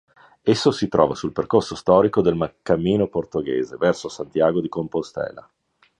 Esso 0.43 0.71
si 0.71 0.87
trova 0.87 1.13
sul 1.13 1.31
percorso 1.31 1.75
storico 1.75 2.21
del 2.21 2.55
Cammino 2.63 3.07
Portoghese 3.07 3.77
verso 3.77 4.09
Santiago 4.09 4.59
di 4.59 4.67
Compostela. 4.67 5.47